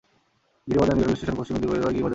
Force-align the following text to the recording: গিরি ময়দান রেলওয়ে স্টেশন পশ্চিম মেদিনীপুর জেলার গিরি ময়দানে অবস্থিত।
গিরি 0.67 0.77
ময়দান 0.79 0.97
রেলওয়ে 0.99 1.17
স্টেশন 1.19 1.35
পশ্চিম 1.37 1.53
মেদিনীপুর 1.55 1.75
জেলার 1.77 1.85
গিরি 1.85 1.85
ময়দানে 1.95 1.99
অবস্থিত। 2.03 2.09